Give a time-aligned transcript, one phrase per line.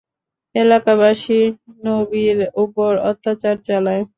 [0.55, 1.39] এলাকাবাসী
[1.85, 4.03] নবীর উপর অত্যাচার চালায়।